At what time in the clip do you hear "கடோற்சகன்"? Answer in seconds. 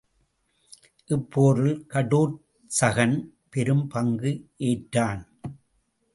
1.87-3.15